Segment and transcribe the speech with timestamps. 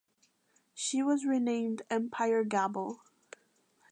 [0.73, 3.03] She was renamed "Empire Gable".